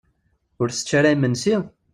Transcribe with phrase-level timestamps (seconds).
[0.61, 1.55] Ur tečči ara imensi?